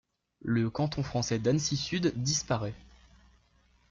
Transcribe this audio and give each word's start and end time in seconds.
Le 0.41 0.71
canton 0.71 1.03
français 1.03 1.37
d'Annecy-Sud 1.37 2.13
disparait. 2.15 2.73